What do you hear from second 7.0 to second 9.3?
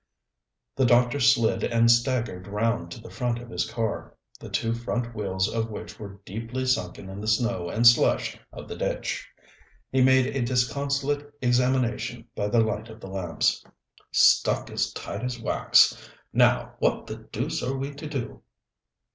in the snow and slush of the ditch.